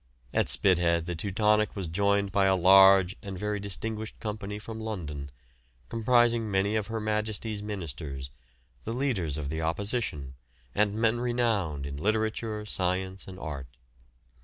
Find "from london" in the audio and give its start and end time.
4.57-5.29